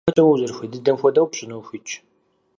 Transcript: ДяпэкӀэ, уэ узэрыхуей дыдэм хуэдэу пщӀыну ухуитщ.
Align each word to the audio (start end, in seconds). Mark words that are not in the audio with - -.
ДяпэкӀэ, 0.05 0.23
уэ 0.23 0.33
узэрыхуей 0.33 0.69
дыдэм 0.71 0.97
хуэдэу 0.99 1.27
пщӀыну 1.31 1.57
ухуитщ. 1.61 1.91